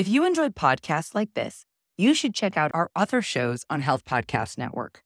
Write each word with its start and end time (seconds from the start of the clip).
If 0.00 0.08
you 0.08 0.24
enjoyed 0.24 0.54
podcasts 0.54 1.14
like 1.14 1.34
this, 1.34 1.66
you 1.98 2.14
should 2.14 2.34
check 2.34 2.56
out 2.56 2.70
our 2.72 2.90
other 2.96 3.20
shows 3.20 3.66
on 3.68 3.82
Health 3.82 4.06
Podcast 4.06 4.56
Network. 4.56 5.04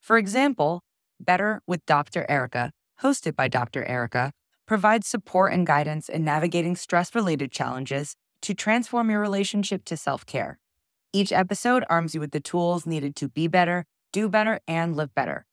For 0.00 0.18
example, 0.18 0.84
Better 1.18 1.62
with 1.66 1.84
Dr. 1.84 2.24
Erica, 2.28 2.70
hosted 3.02 3.34
by 3.34 3.48
Dr. 3.48 3.84
Erica, 3.86 4.30
provides 4.64 5.08
support 5.08 5.52
and 5.52 5.66
guidance 5.66 6.08
in 6.08 6.22
navigating 6.24 6.76
stress 6.76 7.12
related 7.12 7.50
challenges 7.50 8.14
to 8.42 8.54
transform 8.54 9.10
your 9.10 9.18
relationship 9.18 9.84
to 9.86 9.96
self 9.96 10.24
care. 10.24 10.60
Each 11.12 11.32
episode 11.32 11.84
arms 11.90 12.14
you 12.14 12.20
with 12.20 12.30
the 12.30 12.38
tools 12.38 12.86
needed 12.86 13.16
to 13.16 13.28
be 13.28 13.48
better, 13.48 13.84
do 14.12 14.28
better, 14.28 14.60
and 14.68 14.94
live 14.94 15.12
better. 15.12 15.44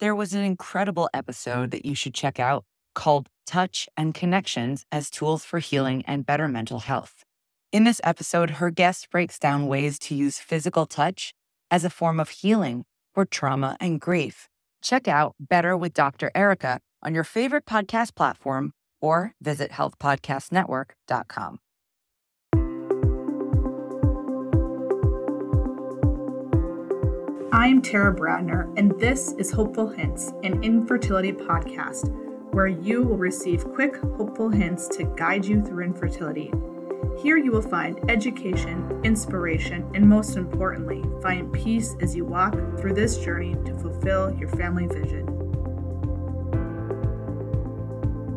There 0.00 0.14
was 0.14 0.32
an 0.32 0.42
incredible 0.42 1.10
episode 1.12 1.70
that 1.72 1.84
you 1.84 1.94
should 1.94 2.14
check 2.14 2.40
out 2.40 2.64
called 2.94 3.28
Touch 3.44 3.90
and 3.94 4.14
Connections 4.14 4.86
as 4.90 5.10
Tools 5.10 5.44
for 5.44 5.58
Healing 5.58 6.02
and 6.06 6.24
Better 6.24 6.48
Mental 6.48 6.78
Health. 6.78 7.26
In 7.70 7.84
this 7.84 8.00
episode, 8.02 8.52
her 8.52 8.70
guest 8.70 9.10
breaks 9.10 9.38
down 9.38 9.66
ways 9.66 9.98
to 9.98 10.14
use 10.14 10.38
physical 10.38 10.86
touch 10.86 11.34
as 11.70 11.84
a 11.84 11.90
form 11.90 12.18
of 12.18 12.30
healing 12.30 12.86
for 13.14 13.26
trauma 13.26 13.76
and 13.78 14.00
grief. 14.00 14.48
Check 14.80 15.06
out 15.06 15.34
Better 15.38 15.76
with 15.76 15.92
Dr. 15.92 16.30
Erica 16.34 16.80
on 17.02 17.14
your 17.14 17.24
favorite 17.24 17.66
podcast 17.66 18.14
platform 18.14 18.72
or 19.02 19.34
visit 19.42 19.72
healthpodcastnetwork.com. 19.72 21.58
I'm 27.52 27.82
Tara 27.82 28.14
Bradner, 28.14 28.72
and 28.78 28.98
this 28.98 29.34
is 29.36 29.50
Hopeful 29.50 29.88
Hints, 29.88 30.32
an 30.42 30.62
infertility 30.62 31.32
podcast 31.32 32.08
where 32.54 32.68
you 32.68 33.02
will 33.02 33.18
receive 33.18 33.66
quick, 33.66 33.96
hopeful 34.16 34.48
hints 34.48 34.88
to 34.96 35.04
guide 35.18 35.44
you 35.44 35.60
through 35.60 35.84
infertility. 35.84 36.50
Here 37.22 37.36
you 37.36 37.50
will 37.50 37.62
find 37.62 37.98
education, 38.10 39.00
inspiration, 39.04 39.90
and 39.94 40.08
most 40.08 40.36
importantly, 40.36 41.04
find 41.20 41.52
peace 41.52 41.96
as 42.00 42.16
you 42.16 42.24
walk 42.24 42.54
through 42.78 42.94
this 42.94 43.18
journey 43.18 43.54
to 43.64 43.78
fulfill 43.78 44.34
your 44.34 44.48
family 44.50 44.86
vision. 44.86 45.26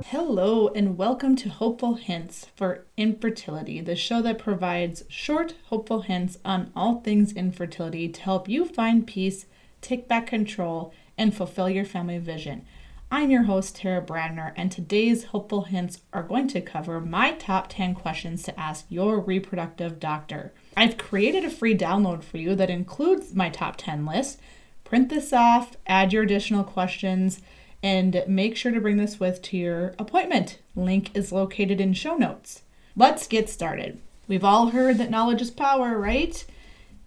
Hello, 0.08 0.68
and 0.70 0.98
welcome 0.98 1.36
to 1.38 1.50
Hopeful 1.50 1.96
Hints 1.96 2.48
for 2.56 2.86
Infertility, 2.98 3.82
the 3.82 3.96
show 3.96 4.22
that 4.22 4.38
provides 4.38 5.04
short, 5.08 5.56
hopeful 5.66 6.02
hints 6.02 6.38
on 6.44 6.72
all 6.76 7.02
things 7.02 7.34
infertility 7.34 8.10
to 8.10 8.22
help 8.22 8.50
you 8.50 8.66
find 8.66 9.08
peace, 9.08 9.46
take 9.82 10.08
back 10.08 10.28
control, 10.28 10.94
and 11.18 11.36
fulfill 11.36 11.70
your 11.70 11.86
family 11.86 12.18
vision. 12.18 12.66
I'm 13.14 13.30
your 13.30 13.44
host, 13.44 13.76
Tara 13.76 14.02
Bradner, 14.02 14.54
and 14.56 14.72
today's 14.72 15.26
hopeful 15.26 15.64
hints 15.64 16.00
are 16.14 16.24
going 16.24 16.48
to 16.48 16.62
cover 16.62 17.02
my 17.02 17.34
top 17.34 17.68
10 17.68 17.94
questions 17.94 18.42
to 18.44 18.58
ask 18.58 18.86
your 18.88 19.20
reproductive 19.20 20.00
doctor. 20.00 20.54
I've 20.78 20.98
created 20.98 21.44
a 21.44 21.50
free 21.50 21.78
download 21.78 22.24
for 22.24 22.38
you 22.38 22.56
that 22.56 22.70
includes 22.70 23.36
my 23.36 23.50
top 23.50 23.76
10 23.76 24.06
list. 24.06 24.40
Print 24.86 25.10
this 25.10 25.34
off, 25.34 25.76
add 25.86 26.14
your 26.14 26.24
additional 26.24 26.64
questions, 26.64 27.42
and 27.84 28.24
make 28.30 28.56
sure 28.56 28.72
to 28.72 28.80
bring 28.80 28.96
this 28.96 29.20
with 29.20 29.42
to 29.42 29.58
your 29.58 29.94
appointment. 30.00 30.60
Link 30.74 31.14
is 31.14 31.34
located 31.34 31.82
in 31.82 31.92
show 31.92 32.16
notes. 32.16 32.62
Let's 32.96 33.28
get 33.28 33.50
started. 33.50 34.00
We've 34.30 34.46
all 34.46 34.68
heard 34.68 34.98
that 35.00 35.12
knowledge 35.12 35.42
is 35.42 35.52
power, 35.52 36.00
right? 36.00 36.46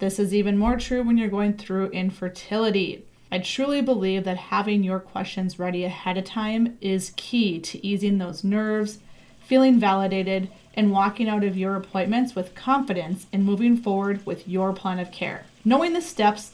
This 0.01 0.19
is 0.19 0.35
even 0.35 0.59
more 0.59 0.77
true 0.77 1.03
when 1.03 1.17
you're 1.17 1.29
going 1.31 1.55
through 1.55 1.93
infertility. 1.93 3.07
I 3.31 3.39
truly 3.39 3.81
believe 3.81 4.25
that 4.25 4.37
having 4.37 4.85
your 4.85 5.01
questions 5.01 5.59
ready 5.59 5.85
ahead 5.85 6.17
of 6.17 6.25
time 6.25 6.79
is 6.81 7.13
key 7.17 7.59
to 7.61 7.85
easing 7.85 8.19
those 8.19 8.45
nerves, 8.45 8.99
feeling 9.41 9.81
validated, 9.81 10.49
and 10.75 10.93
walking 10.93 11.29
out 11.29 11.45
of 11.45 11.57
your 11.57 11.77
appointments 11.77 12.35
with 12.35 12.55
confidence 12.55 13.27
in 13.33 13.45
moving 13.45 13.77
forward 13.77 14.25
with 14.27 14.47
your 14.49 14.73
plan 14.73 14.99
of 14.99 15.11
care. 15.11 15.47
Knowing 15.65 15.93
the 15.93 16.01
steps 16.01 16.53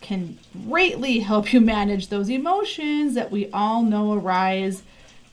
can 0.00 0.38
greatly 0.66 1.20
help 1.20 1.52
you 1.52 1.60
manage 1.60 2.08
those 2.08 2.28
emotions 2.28 3.14
that 3.14 3.30
we 3.30 3.50
all 3.50 3.82
know 3.82 4.12
arise 4.12 4.82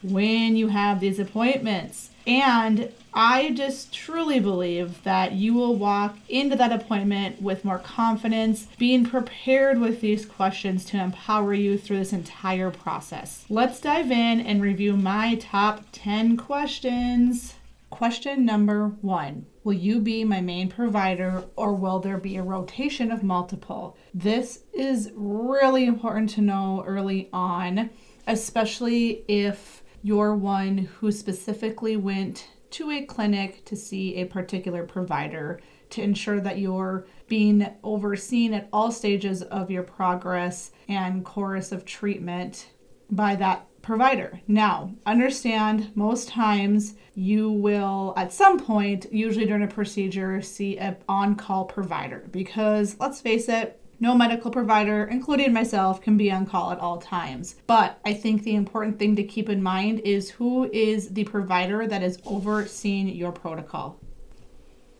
when 0.01 0.56
you 0.56 0.69
have 0.69 1.00
these 1.00 1.19
appointments. 1.19 2.09
And 2.28 2.91
I 3.17 3.51
just 3.51 3.93
truly 3.93 4.41
believe 4.41 5.01
that 5.03 5.31
you 5.31 5.53
will 5.53 5.77
walk 5.77 6.17
into 6.27 6.57
that 6.57 6.73
appointment 6.73 7.41
with 7.41 7.63
more 7.63 7.79
confidence, 7.79 8.67
being 8.77 9.05
prepared 9.05 9.79
with 9.79 10.01
these 10.01 10.25
questions 10.25 10.83
to 10.85 11.01
empower 11.01 11.53
you 11.53 11.77
through 11.77 11.99
this 11.99 12.11
entire 12.11 12.71
process. 12.71 13.45
Let's 13.47 13.79
dive 13.79 14.11
in 14.11 14.41
and 14.41 14.61
review 14.61 14.97
my 14.97 15.35
top 15.35 15.85
10 15.93 16.35
questions. 16.35 17.53
Question 17.89 18.45
number 18.45 18.89
one 18.99 19.45
Will 19.63 19.71
you 19.71 20.01
be 20.01 20.25
my 20.25 20.41
main 20.41 20.67
provider 20.67 21.45
or 21.55 21.73
will 21.73 21.99
there 21.99 22.17
be 22.17 22.35
a 22.35 22.43
rotation 22.43 23.13
of 23.13 23.23
multiple? 23.23 23.95
This 24.13 24.63
is 24.73 25.13
really 25.15 25.85
important 25.85 26.31
to 26.31 26.41
know 26.41 26.83
early 26.85 27.29
on, 27.31 27.91
especially 28.27 29.23
if 29.29 29.83
you're 30.03 30.35
one 30.35 30.77
who 30.99 31.13
specifically 31.13 31.95
went 31.95 32.49
to 32.75 32.91
a 32.91 33.06
clinic 33.06 33.63
to 33.63 33.75
see 33.75 34.16
a 34.16 34.25
particular 34.25 34.84
provider 34.84 35.62
to 35.90 36.02
ensure 36.02 36.41
that 36.41 36.59
you're 36.59 37.06
being 37.30 37.66
overseen 37.84 38.53
at 38.53 38.68
all 38.74 38.91
stages 38.91 39.41
of 39.44 39.72
your 39.72 39.84
progress 39.84 40.72
and 40.90 41.24
course 41.24 41.72
of 41.72 41.86
treatment 41.86 42.68
by 43.09 43.34
that 43.34 43.66
provider. 43.81 44.41
Now, 44.47 44.94
understand 45.06 45.96
most 45.96 46.28
times 46.28 46.96
you 47.13 47.50
will 47.50 48.13
at 48.18 48.34
some 48.34 48.59
point, 48.59 49.06
usually 49.09 49.46
during 49.46 49.63
a 49.63 49.68
procedure, 49.68 50.42
see 50.42 50.78
an 50.78 50.97
on-call 51.07 51.66
provider 51.66 52.28
because 52.31 52.97
let's 53.00 53.22
face 53.22 53.47
it, 53.47 53.80
no 54.00 54.16
medical 54.16 54.51
provider, 54.51 55.06
including 55.06 55.53
myself, 55.53 56.01
can 56.01 56.17
be 56.17 56.31
on 56.31 56.45
call 56.45 56.72
at 56.72 56.79
all 56.79 56.97
times. 56.97 57.56
But 57.67 58.00
I 58.06 58.13
think 58.13 58.44
the 58.44 58.56
important 58.56 59.00
thing 59.00 59.16
to 59.16 59.23
keep 59.23 59.50
in 59.50 59.63
mind 59.63 60.01
is 60.01 60.31
who 60.31 60.69
is 60.72 61.09
the 61.09 61.23
provider 61.23 61.88
that 61.88 62.03
is 62.03 62.19
overseeing 62.25 63.09
your 63.09 63.31
protocol. 63.31 64.00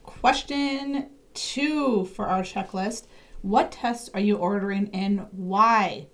Question 0.04 1.10
two 1.34 2.06
for 2.06 2.28
our 2.28 2.42
checklist 2.42 3.08
What 3.42 3.72
tests 3.72 4.10
are 4.14 4.20
you 4.20 4.38
ordering 4.38 4.90
and 4.94 5.28
why? 5.32 6.08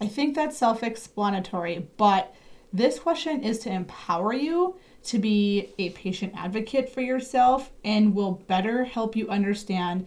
I 0.00 0.06
think 0.08 0.34
that's 0.34 0.58
self 0.58 0.82
explanatory, 0.82 1.88
but 1.96 2.34
this 2.72 2.98
question 2.98 3.42
is 3.42 3.58
to 3.60 3.70
empower 3.70 4.32
you 4.32 4.76
to 5.04 5.18
be 5.18 5.74
a 5.78 5.90
patient 5.90 6.32
advocate 6.36 6.88
for 6.88 7.00
yourself 7.00 7.70
and 7.84 8.14
will 8.14 8.42
better 8.46 8.84
help 8.84 9.14
you 9.14 9.28
understand 9.28 10.06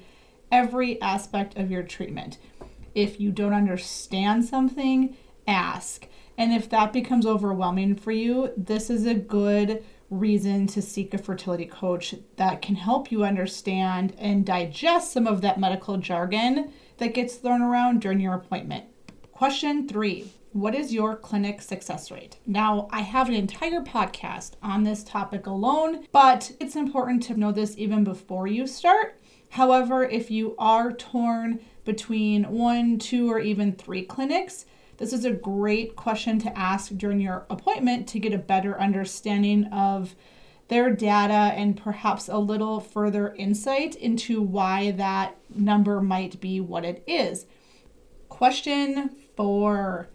every 0.52 1.02
aspect 1.02 1.58
of 1.58 1.72
your 1.72 1.84
treatment. 1.84 2.38
If 2.94 3.20
you 3.20 3.32
don't 3.32 3.54
understand 3.54 4.46
something, 4.46 5.16
ask. 5.48 6.08
And 6.38 6.54
if 6.54 6.70
that 6.70 6.94
becomes 6.94 7.26
overwhelming 7.26 7.96
for 7.96 8.12
you, 8.12 8.52
this 8.58 8.90
is 8.90 9.06
a 9.06 9.14
good 9.14 9.84
reason 10.10 10.68
to 10.68 10.82
seek 10.82 11.14
a 11.14 11.18
fertility 11.18 11.66
coach 11.66 12.16
that 12.38 12.62
can 12.62 12.76
help 12.76 13.12
you 13.12 13.24
understand 13.24 14.14
and 14.18 14.46
digest 14.46 15.12
some 15.12 15.28
of 15.28 15.42
that 15.42 15.60
medical 15.60 15.98
jargon 15.98 16.72
that 16.98 17.14
gets 17.14 17.36
thrown 17.36 17.62
around 17.62 18.02
during 18.02 18.20
your 18.20 18.34
appointment. 18.34 18.86
Question 19.32 19.88
three 19.88 20.32
What 20.54 20.76
is 20.76 20.94
your 20.94 21.16
clinic 21.16 21.62
success 21.62 22.12
rate? 22.12 22.38
Now, 22.46 22.88
I 22.92 23.02
have 23.02 23.28
an 23.28 23.36
entire 23.36 23.82
podcast 23.82 24.52
on 24.62 24.84
this 24.84 25.04
topic 25.04 25.48
alone, 25.48 26.06
but 26.12 26.52
it's 26.60 26.76
important 26.76 27.24
to 27.24 27.38
know 27.38 27.52
this 27.52 27.78
even 27.78 28.04
before 28.04 28.48
you 28.48 28.68
start 28.68 29.20
However, 29.50 30.04
if 30.04 30.30
you 30.32 30.56
are 30.58 30.92
torn 30.92 31.60
between 31.86 32.44
one, 32.46 33.00
two, 33.00 33.32
or 33.32 33.40
even 33.40 33.74
three 33.74 34.04
clinics, 34.04 34.66
this 34.98 35.14
is 35.14 35.26
a 35.26 35.32
great 35.32 35.96
question 35.96 36.40
to 36.40 36.58
ask 36.58 36.92
during 36.96 37.20
your 37.20 37.46
appointment 37.50 38.08
to 38.10 38.20
get 38.20 38.34
a 38.34 38.38
better 38.38 38.80
understanding 38.80 39.66
of 39.66 40.16
their 40.68 40.90
data 40.90 41.54
and 41.56 41.78
perhaps 41.78 42.28
a 42.28 42.38
little 42.38 42.80
further 42.80 43.36
insight 43.36 43.96
into 43.96 44.42
why 44.42 44.92
that 44.92 45.38
number 45.54 46.02
might 46.02 46.40
be 46.40 46.60
what 46.60 46.86
it 46.86 47.04
is. 47.06 47.46
Question 48.30 49.12
four 49.36 50.08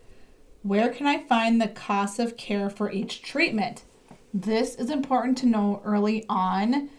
Where 0.62 0.88
can 0.88 1.06
I 1.06 1.24
find 1.24 1.60
the 1.60 1.68
cost 1.68 2.18
of 2.18 2.36
care 2.36 2.68
for 2.68 2.90
each 2.90 3.22
treatment? 3.22 3.84
This 4.32 4.74
is 4.74 4.90
important 4.90 5.38
to 5.38 5.46
know 5.46 5.82
early 5.84 6.24
on 6.28 6.90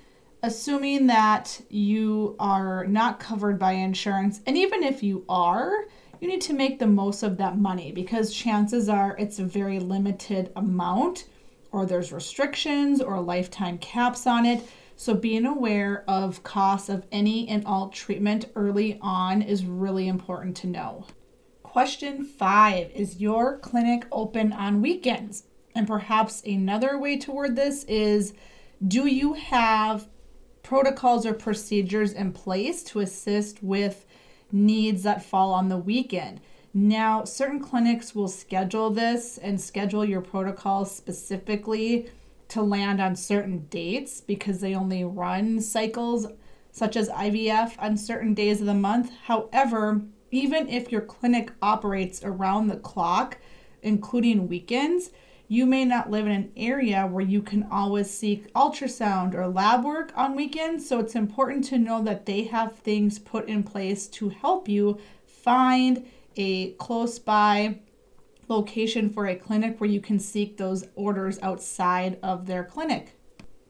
assuming 0.43 1.07
that 1.07 1.61
you 1.69 2.35
are 2.39 2.85
not 2.87 3.19
covered 3.19 3.59
by 3.59 3.73
insurance, 3.73 4.41
and 4.45 4.57
even 4.57 4.83
if 4.83 5.03
you 5.03 5.23
are, 5.29 5.85
you 6.19 6.27
need 6.27 6.41
to 6.41 6.53
make 6.53 6.79
the 6.79 6.87
most 6.87 7.23
of 7.23 7.37
that 7.37 7.57
money 7.57 7.91
because 7.91 8.33
chances 8.33 8.89
are 8.89 9.15
it's 9.17 9.39
a 9.39 9.43
very 9.43 9.79
limited 9.79 10.51
amount, 10.55 11.25
or 11.71 11.85
there's 11.85 12.11
restrictions 12.11 13.01
or 13.01 13.19
lifetime 13.19 13.77
caps 13.77 14.27
on 14.27 14.45
it. 14.45 14.67
So, 14.95 15.15
being 15.15 15.47
aware 15.47 16.03
of 16.07 16.43
costs 16.43 16.89
of 16.89 17.07
any 17.11 17.47
and 17.47 17.65
all 17.65 17.89
treatment 17.89 18.45
early 18.55 18.99
on 19.01 19.41
is 19.41 19.65
really 19.65 20.07
important 20.07 20.55
to 20.57 20.67
know. 20.67 21.07
Question 21.63 22.23
five 22.23 22.91
Is 22.93 23.19
your 23.19 23.57
clinic 23.57 24.05
open 24.11 24.53
on 24.53 24.81
weekends? 24.81 25.43
And 25.73 25.87
perhaps 25.87 26.43
another 26.45 26.99
way 26.99 27.17
to 27.17 27.31
word 27.31 27.55
this 27.55 27.83
is 27.85 28.33
Do 28.85 29.07
you 29.07 29.33
have 29.33 30.07
protocols 30.63 31.25
or 31.25 31.33
procedures 31.33 32.13
in 32.13 32.31
place 32.31 32.83
to 32.83 32.99
assist 32.99 33.61
with 33.63 34.05
needs 34.51 35.03
that 35.03 35.23
fall 35.23 35.53
on 35.53 35.69
the 35.69 35.77
weekend. 35.77 36.41
Now, 36.73 37.25
certain 37.25 37.59
clinics 37.59 38.15
will 38.15 38.27
schedule 38.27 38.89
this 38.89 39.37
and 39.37 39.59
schedule 39.59 40.05
your 40.05 40.21
protocols 40.21 40.93
specifically 40.93 42.09
to 42.49 42.61
land 42.61 43.01
on 43.01 43.15
certain 43.15 43.65
dates 43.69 44.21
because 44.21 44.61
they 44.61 44.75
only 44.75 45.03
run 45.03 45.59
cycles 45.59 46.27
such 46.71 46.95
as 46.95 47.09
IVF 47.09 47.73
on 47.79 47.97
certain 47.97 48.33
days 48.33 48.61
of 48.61 48.67
the 48.67 48.73
month. 48.73 49.11
However, 49.25 50.01
even 50.31 50.69
if 50.69 50.91
your 50.91 51.01
clinic 51.01 51.51
operates 51.61 52.23
around 52.23 52.67
the 52.67 52.77
clock, 52.77 53.37
including 53.81 54.47
weekends, 54.47 55.11
you 55.51 55.65
may 55.65 55.83
not 55.83 56.09
live 56.09 56.25
in 56.25 56.31
an 56.31 56.49
area 56.55 57.05
where 57.05 57.25
you 57.25 57.41
can 57.41 57.67
always 57.69 58.09
seek 58.09 58.53
ultrasound 58.53 59.33
or 59.33 59.49
lab 59.49 59.83
work 59.83 60.13
on 60.15 60.33
weekends. 60.33 60.87
So 60.87 61.01
it's 61.01 61.13
important 61.13 61.65
to 61.65 61.77
know 61.77 62.01
that 62.03 62.25
they 62.25 62.43
have 62.43 62.77
things 62.77 63.19
put 63.19 63.49
in 63.49 63.61
place 63.61 64.07
to 64.07 64.29
help 64.29 64.69
you 64.69 64.97
find 65.25 66.05
a 66.37 66.71
close 66.75 67.19
by 67.19 67.79
location 68.47 69.09
for 69.09 69.27
a 69.27 69.35
clinic 69.35 69.81
where 69.81 69.89
you 69.89 69.99
can 69.99 70.19
seek 70.19 70.55
those 70.55 70.87
orders 70.95 71.37
outside 71.41 72.17
of 72.23 72.45
their 72.45 72.63
clinic. 72.63 73.19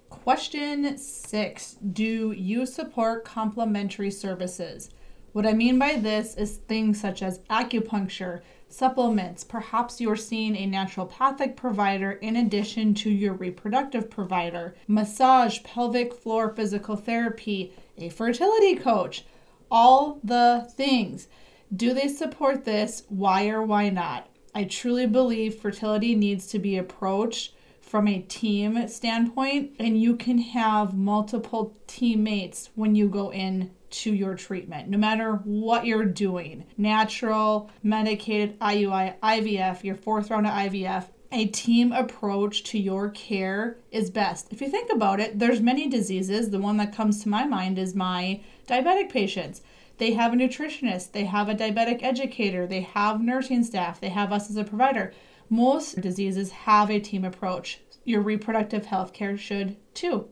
Question 0.08 1.00
six 1.00 1.78
Do 1.94 2.32
you 2.32 2.68
support 2.68 3.26
complementary 3.26 4.12
services? 4.12 4.92
What 5.32 5.48
I 5.48 5.54
mean 5.54 5.80
by 5.80 5.96
this 5.96 6.36
is 6.36 6.58
things 6.58 7.02
such 7.02 7.24
as 7.24 7.40
acupuncture, 7.50 8.42
supplements. 8.74 9.44
Perhaps 9.44 10.00
you're 10.00 10.16
seeing 10.16 10.56
a 10.56 10.68
naturopathic 10.68 11.56
provider 11.56 12.12
in 12.12 12.36
addition 12.36 12.94
to 12.96 13.10
your 13.10 13.34
reproductive 13.34 14.10
provider, 14.10 14.76
massage, 14.88 15.62
pelvic 15.64 16.14
floor 16.14 16.54
physical 16.56 16.96
therapy, 16.96 17.74
a 17.98 18.10
fertility 18.10 18.76
coach, 18.76 19.26
all 19.70 20.20
the 20.24 20.68
things. 20.76 21.28
Do 21.74 21.94
they 21.94 22.08
support 22.08 22.66
this? 22.66 23.04
Why 23.08 23.48
or 23.50 23.64
why 23.64 23.90
not? 23.90 24.28
I 24.54 24.66
truly 24.66 25.06
believe 25.06 25.56
fertility 25.56 26.16
needs 26.16 26.48
to 26.48 26.60
be 26.60 26.78
approached 26.78 27.54
from 27.80 28.08
a 28.08 28.22
team 28.22 28.88
standpoint, 28.88 29.72
and 29.80 30.02
you 30.02 30.16
can 30.16 30.38
have 30.38 30.98
multiple 30.98 31.78
teammates 31.88 32.70
when 32.76 32.96
you 32.96 33.08
go 33.08 33.32
in 33.32 33.72
to 33.92 34.14
your 34.14 34.36
treatment, 34.36 34.90
no 34.90 34.98
matter 34.98 35.36
what 35.44 35.86
you're 35.86 36.06
doing 36.06 36.66
natural, 36.78 37.70
medicated, 37.84 38.60
IUI, 38.60 39.20
IVF, 39.20 39.84
your 39.84 39.96
fourth 39.96 40.30
round 40.30 40.48
of 40.48 40.54
IVF. 40.54 41.06
A 41.34 41.46
team 41.46 41.94
approach 41.94 42.64
to 42.64 42.78
your 42.78 43.10
care 43.10 43.78
is 43.90 44.10
best. 44.10 44.52
If 44.52 44.60
you 44.60 44.70
think 44.70 44.92
about 44.92 45.22
it, 45.22 45.40
there's 45.40 45.62
many 45.62 45.88
diseases. 45.88 46.50
The 46.50 46.60
one 46.60 46.76
that 46.78 46.94
comes 46.94 47.24
to 47.24 47.30
my 47.30 47.46
mind 47.46 47.80
is 47.80 47.96
my 47.96 48.42
diabetic 48.68 49.10
patients. 49.10 49.62
They 49.98 50.12
have 50.14 50.34
a 50.34 50.36
nutritionist, 50.36 51.12
they 51.12 51.26
have 51.26 51.48
a 51.48 51.56
diabetic 51.56 52.02
educator, 52.02 52.66
they 52.66 52.82
have 52.82 53.22
nursing 53.22 53.64
staff, 53.64 54.02
they 54.02 54.10
have 54.10 54.34
us 54.34 54.50
as 54.50 54.58
a 54.58 54.64
provider. 54.64 55.14
Most 55.48 56.02
diseases 56.02 56.52
have 56.52 56.90
a 56.90 57.00
team 57.00 57.24
approach. 57.24 57.82
Your 58.04 58.22
reproductive 58.22 58.88
health 58.88 59.14
care 59.14 59.38
should 59.38 59.78
too. 59.94 60.28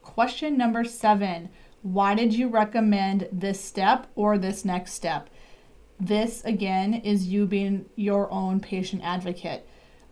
Question 0.00 0.56
number 0.56 0.82
seven 0.82 1.50
why 1.82 2.14
did 2.14 2.32
you 2.32 2.48
recommend 2.48 3.28
this 3.32 3.62
step 3.62 4.06
or 4.14 4.38
this 4.38 4.64
next 4.64 4.92
step? 4.92 5.28
This, 5.98 6.42
again, 6.44 6.94
is 6.94 7.28
you 7.28 7.46
being 7.46 7.86
your 7.96 8.30
own 8.32 8.60
patient 8.60 9.02
advocate. 9.04 9.66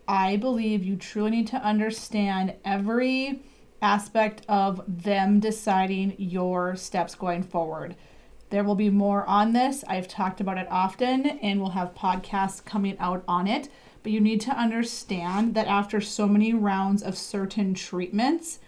I 0.07 0.37
believe 0.37 0.85
you 0.85 0.97
truly 0.97 1.31
need 1.31 1.47
to 1.49 1.57
understand 1.57 2.55
every 2.65 3.43
aspect 3.81 4.43
of 4.49 4.83
them 4.87 5.41
deciding 5.41 6.17
your 6.19 6.77
steps 6.77 7.15
going 7.15 7.45
forward. 7.45 7.95
There 8.51 8.65
will 8.65 8.75
be 8.75 8.91
more 8.91 9.25
on 9.27 9.53
this. 9.53 9.85
I've 9.87 10.09
talked 10.09 10.41
about 10.41 10.59
it 10.59 10.67
often 10.71 11.27
and 11.27 11.61
we'll 11.61 11.71
have 11.71 11.95
podcasts 11.95 12.65
coming 12.65 12.99
out 12.99 13.23
on 13.29 13.47
it. 13.47 13.69
But 14.03 14.13
you 14.13 14.21
need 14.21 14.41
to 14.43 14.51
understand 14.51 15.55
that 15.55 15.69
after 15.69 16.01
so 16.01 16.27
many 16.27 16.53
rounds 16.53 17.03
of 17.03 17.17
certain 17.17 17.75
treatments, 17.75 18.59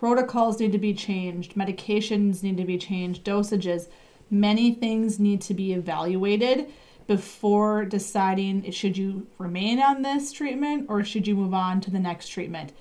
protocols 0.00 0.58
need 0.58 0.72
to 0.72 0.78
be 0.78 0.94
changed, 0.94 1.54
medications 1.54 2.42
need 2.42 2.56
to 2.56 2.64
be 2.64 2.78
changed, 2.78 3.22
dosages, 3.22 3.86
many 4.30 4.72
things 4.72 5.20
need 5.20 5.42
to 5.42 5.52
be 5.52 5.74
evaluated 5.74 6.72
before 7.06 7.84
deciding 7.84 8.70
should 8.70 8.96
you 8.96 9.26
remain 9.36 9.78
on 9.78 10.00
this 10.00 10.32
treatment 10.32 10.86
or 10.88 11.04
should 11.04 11.26
you 11.26 11.34
move 11.34 11.52
on 11.52 11.82
to 11.82 11.90
the 11.90 11.98
next 11.98 12.28
treatment. 12.28 12.72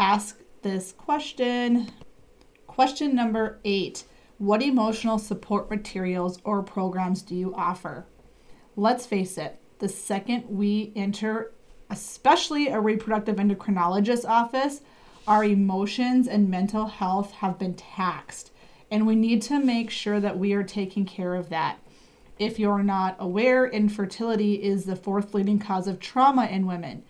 Ask 0.00 0.40
this 0.62 0.90
question. 0.90 1.92
Question 2.66 3.14
number 3.14 3.60
eight 3.64 4.02
What 4.38 4.60
emotional 4.60 5.20
support 5.20 5.70
materials 5.70 6.40
or 6.42 6.60
programs 6.64 7.22
do 7.22 7.36
you 7.36 7.54
offer? 7.54 8.04
Let's 8.74 9.06
face 9.06 9.38
it, 9.38 9.60
the 9.78 9.88
second 9.88 10.46
we 10.48 10.92
enter, 10.96 11.52
especially 11.88 12.66
a 12.66 12.80
reproductive 12.80 13.36
endocrinologist 13.36 14.28
office, 14.28 14.80
our 15.26 15.44
emotions 15.44 16.28
and 16.28 16.50
mental 16.50 16.86
health 16.86 17.32
have 17.32 17.58
been 17.58 17.74
taxed. 17.74 18.50
And 18.90 19.06
we 19.06 19.16
need 19.16 19.42
to 19.42 19.58
make 19.58 19.90
sure 19.90 20.20
that 20.20 20.38
we 20.38 20.52
are 20.52 20.62
taking 20.62 21.04
care 21.04 21.34
of 21.34 21.48
that. 21.48 21.78
If 22.38 22.58
you're 22.58 22.82
not 22.82 23.16
aware, 23.18 23.66
infertility 23.66 24.62
is 24.62 24.84
the 24.84 24.96
fourth 24.96 25.34
leading 25.34 25.58
cause 25.58 25.86
of 25.86 26.00
trauma 26.00 26.46
in 26.46 26.66
women. 26.66 27.04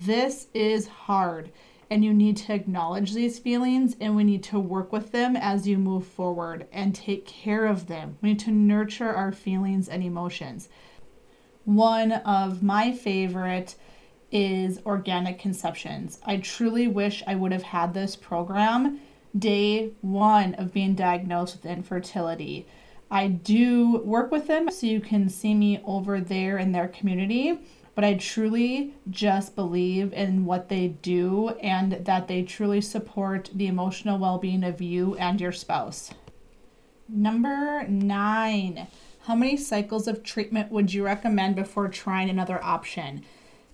This 0.00 0.48
is 0.52 0.88
hard, 0.88 1.50
and 1.88 2.04
you 2.04 2.12
need 2.12 2.36
to 2.38 2.52
acknowledge 2.52 3.14
these 3.14 3.38
feelings 3.38 3.96
and 4.00 4.16
we 4.16 4.24
need 4.24 4.42
to 4.44 4.58
work 4.58 4.92
with 4.92 5.12
them 5.12 5.36
as 5.36 5.68
you 5.68 5.78
move 5.78 6.06
forward 6.06 6.66
and 6.72 6.94
take 6.94 7.24
care 7.24 7.66
of 7.66 7.86
them. 7.86 8.18
We 8.20 8.30
need 8.30 8.40
to 8.40 8.50
nurture 8.50 9.10
our 9.10 9.32
feelings 9.32 9.88
and 9.88 10.02
emotions. 10.02 10.68
One 11.64 12.12
of 12.12 12.62
my 12.62 12.92
favorite 12.92 13.76
is 14.34 14.80
organic 14.84 15.38
conceptions. 15.38 16.18
I 16.26 16.38
truly 16.38 16.88
wish 16.88 17.22
I 17.26 17.36
would 17.36 17.52
have 17.52 17.62
had 17.62 17.94
this 17.94 18.16
program 18.16 19.00
day 19.38 19.92
one 20.00 20.54
of 20.54 20.74
being 20.74 20.94
diagnosed 20.94 21.56
with 21.56 21.66
infertility. 21.66 22.66
I 23.10 23.28
do 23.28 23.98
work 23.98 24.32
with 24.32 24.48
them, 24.48 24.70
so 24.70 24.86
you 24.86 25.00
can 25.00 25.28
see 25.28 25.54
me 25.54 25.80
over 25.84 26.20
there 26.20 26.58
in 26.58 26.72
their 26.72 26.88
community. 26.88 27.60
But 27.94 28.04
I 28.04 28.14
truly 28.14 28.94
just 29.08 29.54
believe 29.54 30.12
in 30.12 30.44
what 30.44 30.68
they 30.68 30.88
do 30.88 31.50
and 31.62 31.92
that 31.92 32.26
they 32.26 32.42
truly 32.42 32.80
support 32.80 33.50
the 33.54 33.68
emotional 33.68 34.18
well 34.18 34.38
being 34.38 34.64
of 34.64 34.82
you 34.82 35.14
and 35.14 35.40
your 35.40 35.52
spouse. 35.52 36.10
Number 37.08 37.86
nine, 37.86 38.88
how 39.26 39.36
many 39.36 39.56
cycles 39.56 40.08
of 40.08 40.24
treatment 40.24 40.72
would 40.72 40.92
you 40.92 41.04
recommend 41.04 41.54
before 41.54 41.88
trying 41.88 42.30
another 42.30 42.62
option? 42.64 43.24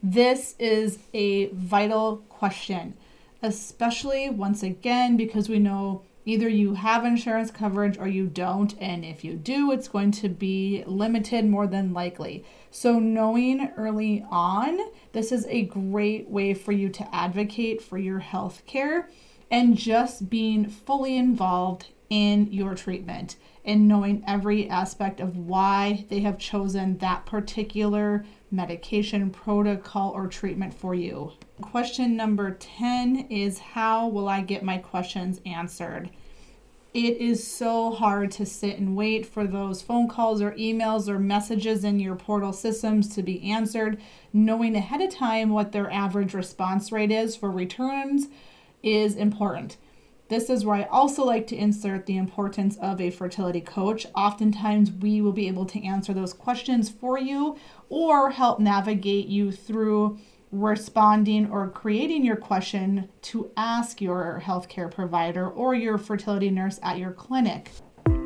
This 0.03 0.55
is 0.59 0.99
a 1.13 1.49
vital 1.49 2.19
question, 2.31 2.95
especially 3.43 4.31
once 4.31 4.63
again 4.63 5.19
because 5.19 5.51
we 5.51 5.59
know 5.59 6.05
either 6.25 6.49
you 6.49 6.73
have 6.75 7.05
insurance 7.05 7.51
coverage 7.51 7.99
or 7.99 8.09
you 8.09 8.27
don't, 8.27 8.75
and 8.81 9.05
if 9.05 9.25
you 9.25 9.35
do, 9.35 9.73
it's 9.73 9.89
going 9.89 10.11
to 10.13 10.31
be 10.31 10.85
limited 10.87 11.45
more 11.45 11.67
than 11.67 11.93
likely. 11.93 12.45
So, 12.71 12.99
knowing 12.99 13.71
early 13.77 14.25
on, 14.31 14.79
this 15.13 15.33
is 15.33 15.45
a 15.47 15.67
great 15.67 16.31
way 16.31 16.55
for 16.55 16.73
you 16.73 16.89
to 16.89 17.15
advocate 17.15 17.83
for 17.83 17.99
your 17.99 18.21
health 18.21 18.63
care 18.67 19.09
and 19.51 19.77
just 19.77 20.31
being 20.31 20.69
fully 20.69 21.17
involved 21.17 21.89
in 22.09 22.53
your 22.53 22.75
treatment 22.75 23.37
and 23.65 23.87
knowing 23.87 24.23
every 24.27 24.69
aspect 24.69 25.21
of 25.21 25.37
why 25.37 26.05
they 26.09 26.21
have 26.21 26.39
chosen 26.39 26.99
that 26.99 27.27
particular 27.27 28.25
medication 28.51 29.31
protocol 29.31 30.11
or 30.11 30.27
treatment 30.27 30.75
for 30.75 30.95
you. 30.95 31.33
Question 31.61 32.17
number 32.17 32.53
10 32.53 33.27
is 33.31 33.59
How 33.59 34.09
will 34.09 34.29
I 34.29 34.41
get 34.41 34.65
my 34.65 34.79
questions 34.79 35.41
answered? 35.47 36.11
It 36.93 37.19
is 37.19 37.47
so 37.47 37.93
hard 37.93 38.33
to 38.33 38.47
sit 38.47 38.79
and 38.79 38.97
wait 38.97 39.25
for 39.25 39.47
those 39.47 39.81
phone 39.81 40.09
calls 40.09 40.43
or 40.43 40.53
emails 40.53 41.09
or 41.09 41.21
messages 41.21 41.85
in 41.85 42.01
your 42.01 42.17
portal 42.17 42.53
systems 42.53 43.15
to 43.15 43.23
be 43.23 43.49
answered. 43.49 44.01
Knowing 44.33 44.75
ahead 44.75 45.01
of 45.01 45.15
time 45.15 45.51
what 45.51 45.71
their 45.71 45.89
average 45.93 46.35
response 46.35 46.91
rate 46.91 47.13
is 47.13 47.37
for 47.37 47.49
returns 47.49 48.27
is 48.83 49.17
important. 49.17 49.77
This 50.29 50.49
is 50.49 50.65
where 50.65 50.77
I 50.77 50.85
also 50.85 51.25
like 51.25 51.49
to 51.49 51.57
insert 51.57 52.07
the 52.07 52.17
importance 52.17 52.77
of 52.81 53.01
a 53.01 53.11
fertility 53.11 53.61
coach. 53.61 54.07
Oftentimes, 54.15 54.93
we 54.93 55.21
will 55.21 55.33
be 55.33 55.49
able 55.49 55.67
to 55.67 55.85
answer 55.85 56.15
those 56.15 56.33
questions 56.33 56.89
for 56.89 57.19
you 57.19 57.57
or 57.89 58.31
help 58.31 58.61
navigate 58.61 59.27
you 59.27 59.51
through 59.51 60.19
responding 60.53 61.51
or 61.51 61.69
creating 61.69 62.25
your 62.25 62.37
question 62.37 63.09
to 63.23 63.51
ask 63.57 64.01
your 64.01 64.41
healthcare 64.45 64.89
provider 64.89 65.49
or 65.49 65.75
your 65.75 65.99
fertility 65.99 66.49
nurse 66.51 66.79
at 66.83 66.99
your 66.99 67.13
clinic. 67.13 67.71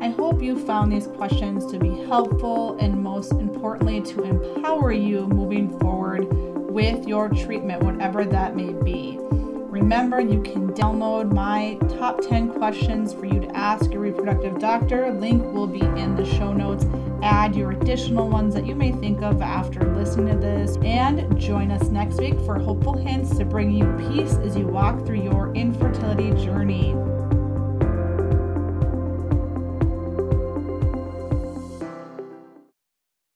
I 0.01 0.09
hope 0.09 0.43
you 0.43 0.59
found 0.59 0.91
these 0.91 1.07
questions 1.07 1.65
to 1.71 1.79
be 1.79 2.03
helpful 2.05 2.77
and 2.77 3.01
most 3.01 3.31
importantly 3.31 4.01
to 4.01 4.23
empower 4.23 4.91
you 4.91 5.27
moving 5.27 5.79
forward 5.79 6.31
with 6.69 7.07
your 7.07 7.29
treatment, 7.29 7.81
whatever 7.81 8.25
that 8.25 8.55
may 8.55 8.73
be. 8.73 9.19
Remember, 9.75 10.21
you 10.21 10.41
can 10.41 10.71
download 10.71 11.33
my 11.33 11.77
top 11.97 12.21
10 12.21 12.53
questions 12.53 13.13
for 13.13 13.25
you 13.25 13.41
to 13.41 13.57
ask 13.57 13.91
your 13.91 13.99
reproductive 13.99 14.57
doctor. 14.57 15.11
Link 15.11 15.43
will 15.43 15.67
be 15.67 15.81
in 15.81 16.15
the 16.15 16.23
show 16.23 16.53
notes. 16.53 16.85
Add 17.21 17.57
your 17.57 17.71
additional 17.71 18.29
ones 18.29 18.53
that 18.53 18.65
you 18.65 18.73
may 18.73 18.93
think 18.93 19.21
of 19.21 19.41
after 19.41 19.93
listening 19.93 20.35
to 20.35 20.39
this. 20.39 20.77
And 20.77 21.37
join 21.37 21.71
us 21.71 21.89
next 21.89 22.21
week 22.21 22.39
for 22.45 22.57
hopeful 22.57 22.93
hints 22.95 23.37
to 23.37 23.43
bring 23.43 23.69
you 23.69 23.83
peace 24.09 24.35
as 24.35 24.55
you 24.55 24.65
walk 24.65 25.05
through 25.05 25.21
your 25.21 25.53
infertility 25.55 26.31
journey. 26.41 26.95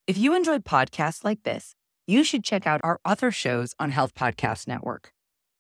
If 0.08 0.18
you 0.18 0.34
enjoyed 0.34 0.64
podcasts 0.64 1.26
like 1.26 1.44
this, 1.44 1.76
you 2.08 2.24
should 2.24 2.46
check 2.46 2.66
out 2.66 2.80
our 2.82 3.02
other 3.04 3.30
shows 3.30 3.76
on 3.78 3.92
Health 3.92 4.16
Podcast 4.16 4.66
Network. 4.66 5.12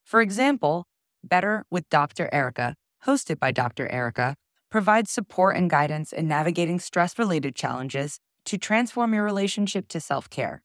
For 0.09 0.21
example, 0.21 0.87
Better 1.23 1.65
with 1.69 1.87
Dr. 1.89 2.29
Erica, 2.33 2.73
hosted 3.05 3.37
by 3.37 3.51
Dr. 3.51 3.87
Erica, 3.89 4.37
provides 4.71 5.11
support 5.11 5.55
and 5.55 5.69
guidance 5.69 6.11
in 6.11 6.27
navigating 6.27 6.79
stress 6.79 7.19
related 7.19 7.55
challenges 7.55 8.19
to 8.45 8.57
transform 8.57 9.13
your 9.13 9.23
relationship 9.23 9.87
to 9.89 9.99
self 9.99 10.27
care. 10.27 10.63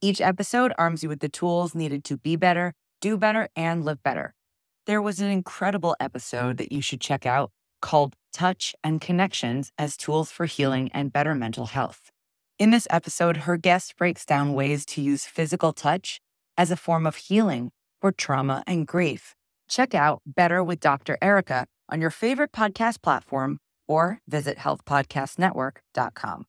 Each 0.00 0.20
episode 0.20 0.72
arms 0.78 1.02
you 1.02 1.08
with 1.08 1.18
the 1.18 1.28
tools 1.28 1.74
needed 1.74 2.04
to 2.04 2.18
be 2.18 2.36
better, 2.36 2.72
do 3.00 3.16
better, 3.16 3.48
and 3.56 3.84
live 3.84 4.00
better. 4.04 4.32
There 4.86 5.02
was 5.02 5.18
an 5.18 5.28
incredible 5.28 5.96
episode 5.98 6.56
that 6.58 6.70
you 6.70 6.80
should 6.80 7.00
check 7.00 7.26
out 7.26 7.50
called 7.82 8.14
Touch 8.32 8.76
and 8.84 9.00
Connections 9.00 9.72
as 9.76 9.96
Tools 9.96 10.30
for 10.30 10.46
Healing 10.46 10.88
and 10.94 11.12
Better 11.12 11.34
Mental 11.34 11.66
Health. 11.66 12.12
In 12.60 12.70
this 12.70 12.86
episode, 12.90 13.38
her 13.38 13.56
guest 13.56 13.96
breaks 13.96 14.24
down 14.24 14.52
ways 14.52 14.86
to 14.86 15.02
use 15.02 15.26
physical 15.26 15.72
touch 15.72 16.20
as 16.56 16.70
a 16.70 16.76
form 16.76 17.08
of 17.08 17.16
healing 17.16 17.72
for 18.04 18.12
trauma 18.12 18.62
and 18.66 18.86
grief. 18.86 19.34
Check 19.66 19.94
out 19.94 20.20
Better 20.26 20.62
with 20.62 20.78
Dr. 20.78 21.16
Erica 21.22 21.66
on 21.88 22.02
your 22.02 22.10
favorite 22.10 22.52
podcast 22.52 23.00
platform 23.00 23.60
or 23.88 24.18
visit 24.28 24.58
healthpodcastnetwork.com. 24.58 26.44